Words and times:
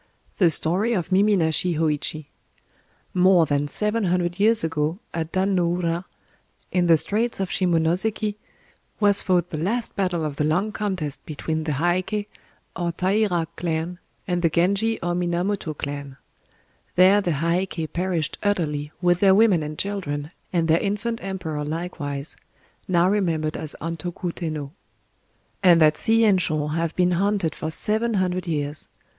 KWAIDAN 0.39 0.45
THE 0.47 0.49
STORY 0.49 0.93
OF 0.93 1.11
MIMI 1.11 1.35
NASHI 1.37 1.75
HŌÏCHI 1.75 2.25
More 3.13 3.45
than 3.45 3.67
seven 3.67 4.05
hundred 4.05 4.39
years 4.39 4.63
ago, 4.63 4.97
at 5.13 5.31
Dan 5.31 5.53
no 5.53 5.71
ura, 5.73 6.05
in 6.71 6.87
the 6.87 6.97
Straits 6.97 7.39
of 7.39 7.49
Shimonoséki, 7.51 8.33
was 8.99 9.21
fought 9.21 9.51
the 9.51 9.59
last 9.59 9.95
battle 9.95 10.25
of 10.25 10.37
the 10.37 10.43
long 10.43 10.71
contest 10.71 11.23
between 11.27 11.65
the 11.65 11.73
Heiké, 11.73 12.25
or 12.75 12.91
Taira 12.91 13.45
clan, 13.55 13.99
and 14.27 14.41
the 14.41 14.49
Genji, 14.49 14.99
or 15.03 15.13
Minamoto 15.13 15.75
clan. 15.77 16.17
There 16.95 17.21
the 17.21 17.33
Heiké 17.37 17.93
perished 17.93 18.39
utterly, 18.41 18.91
with 19.03 19.19
their 19.19 19.35
women 19.35 19.61
and 19.61 19.77
children, 19.77 20.31
and 20.51 20.67
their 20.67 20.79
infant 20.79 21.23
emperor 21.23 21.63
likewise—now 21.63 23.07
remembered 23.07 23.55
as 23.55 23.75
Antoku 23.79 24.33
Tennō. 24.33 24.71
And 25.61 25.79
that 25.79 25.95
sea 25.95 26.23
and 26.25 26.41
shore 26.41 26.71
have 26.71 26.95
been 26.95 27.11
haunted 27.11 27.53
for 27.53 27.69
seven 27.69 28.15
hundred 28.15 28.47
years... 28.47 28.87